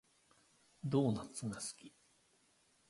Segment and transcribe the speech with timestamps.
[0.83, 1.93] ドーナツが好き